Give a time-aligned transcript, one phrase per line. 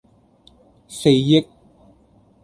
[0.87, 1.47] 四億